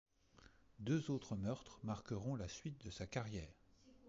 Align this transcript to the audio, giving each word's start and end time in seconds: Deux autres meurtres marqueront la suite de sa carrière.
Deux 0.79 1.11
autres 1.11 1.35
meurtres 1.35 1.79
marqueront 1.83 2.35
la 2.35 2.47
suite 2.47 2.83
de 2.83 2.89
sa 2.89 3.05
carrière. 3.05 3.53